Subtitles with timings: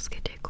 [0.00, 0.49] つけていこ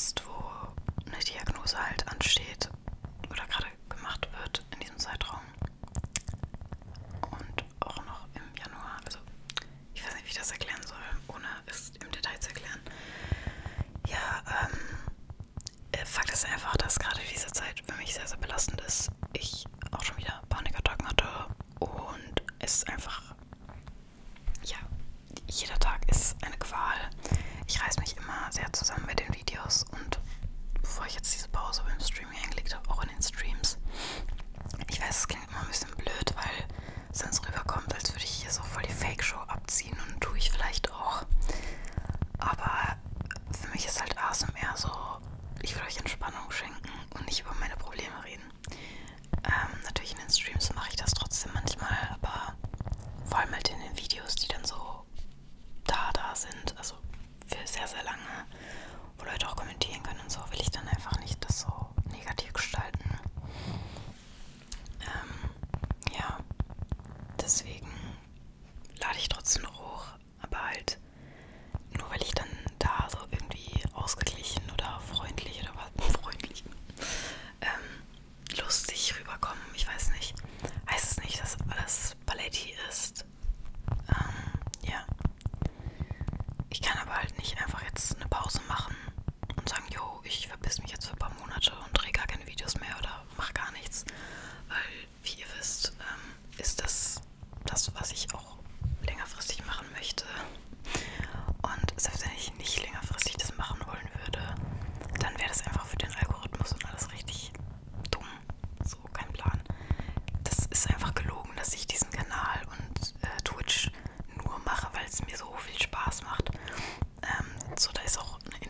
[0.00, 2.69] jetzt, wo eine Diagnose halt ansteht,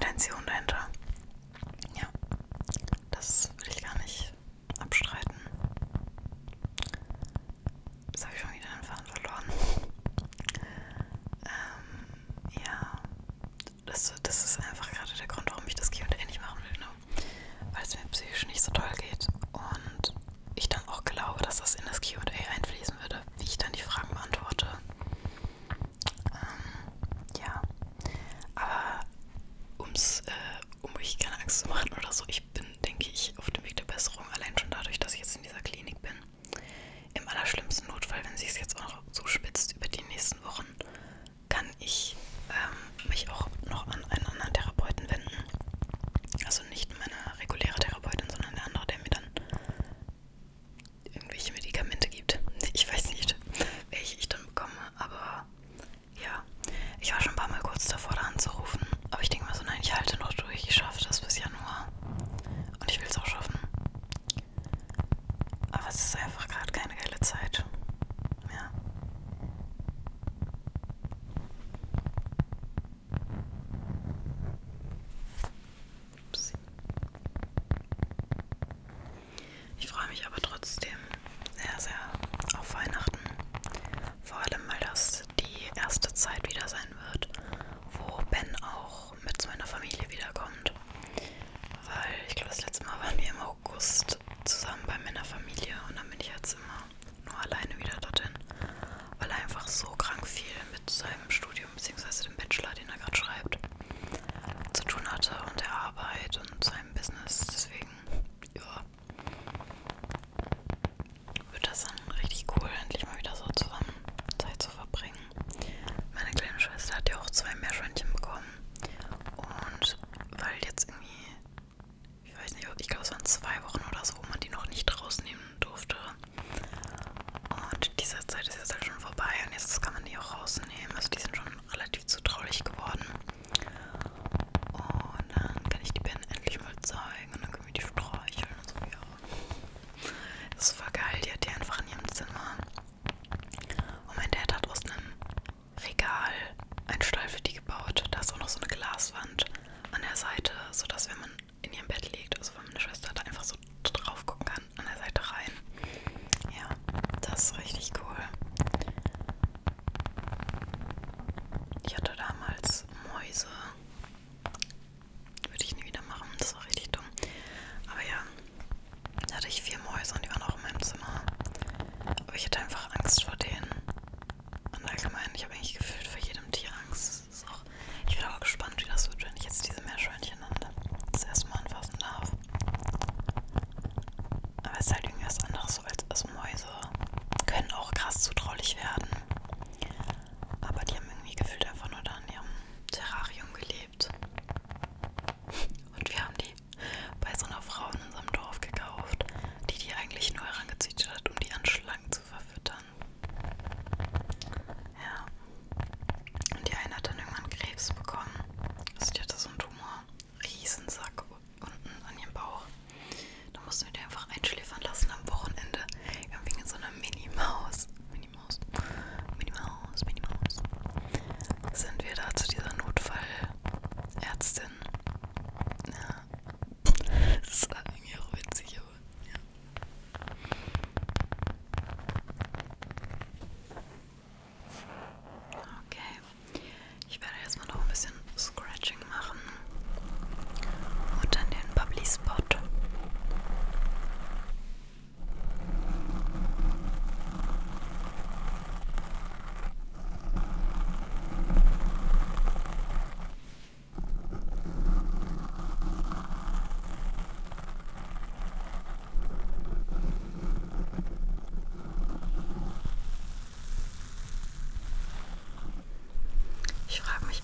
[0.00, 0.88] Intention dahinter.
[1.94, 2.08] Ja,
[3.10, 3.52] das ist.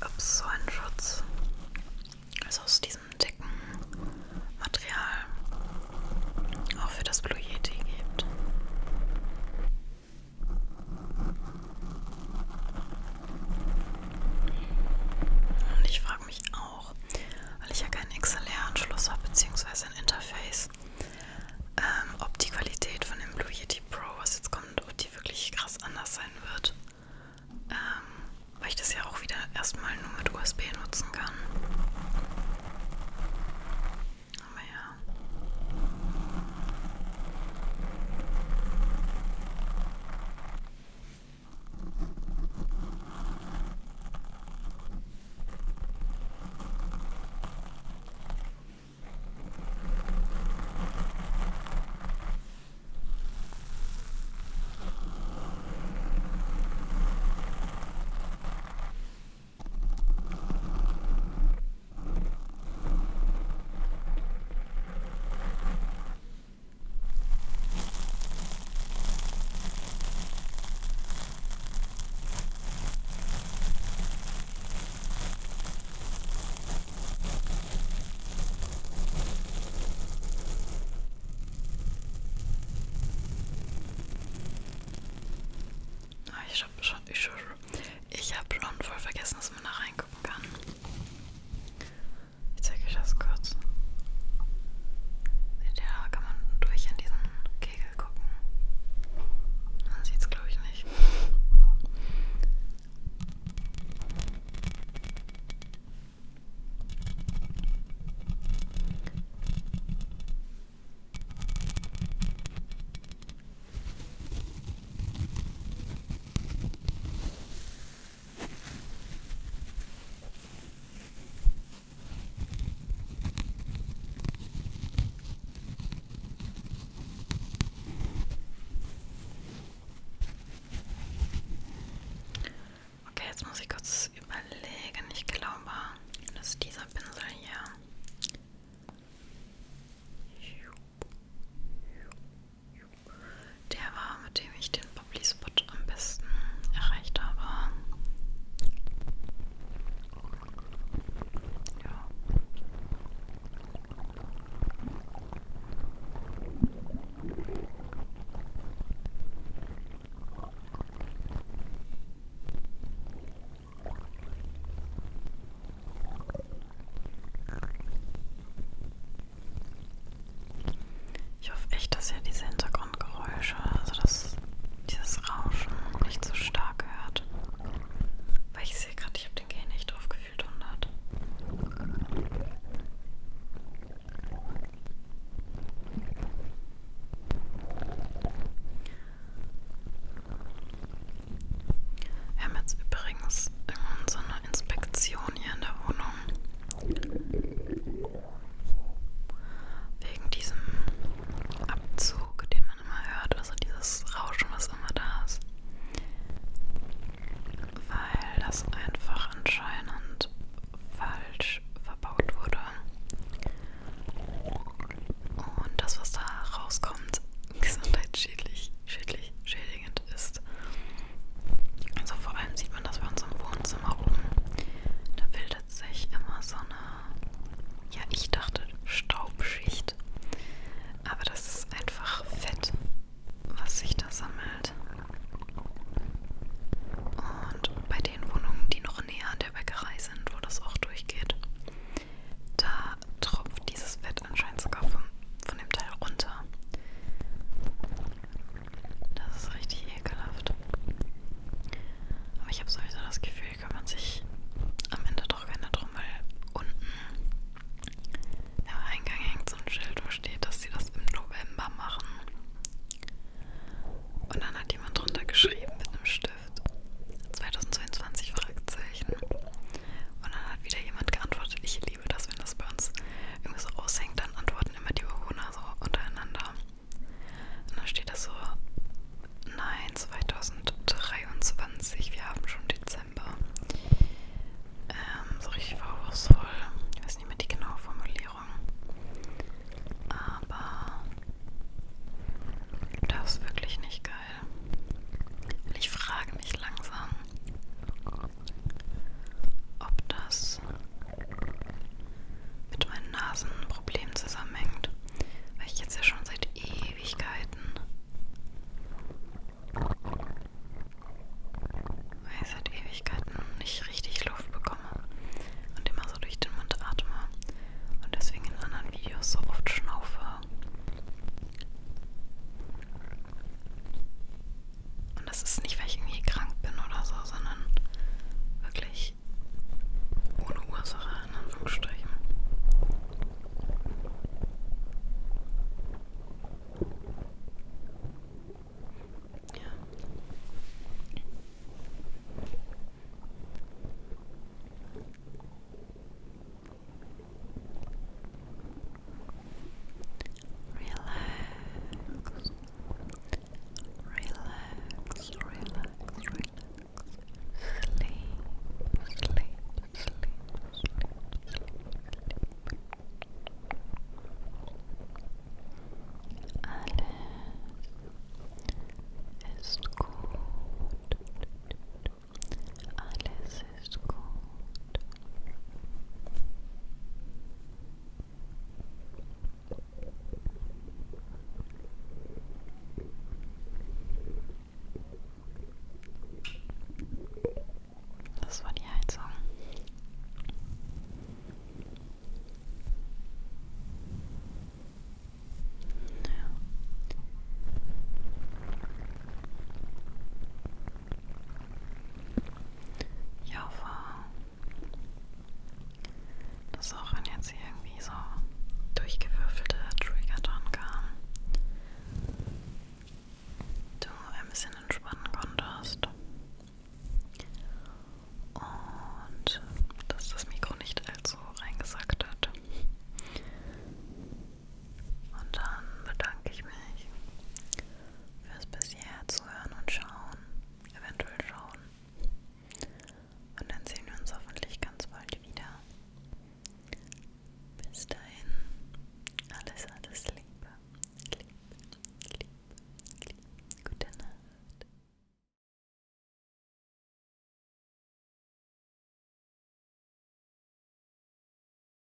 [0.04, 0.35] Oops.